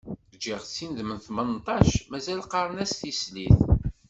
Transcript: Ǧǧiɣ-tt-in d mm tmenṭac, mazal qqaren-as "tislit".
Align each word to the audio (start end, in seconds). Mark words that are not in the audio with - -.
Ǧǧiɣ-tt-in 0.33 0.91
d 0.97 0.99
mm 1.07 1.17
tmenṭac, 1.25 1.89
mazal 2.09 2.39
qqaren-as 2.45 2.93
"tislit". 2.99 3.59